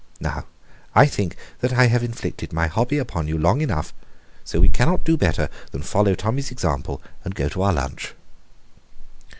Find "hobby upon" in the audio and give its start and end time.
2.65-3.27